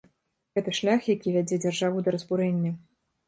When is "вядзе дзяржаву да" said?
1.35-2.15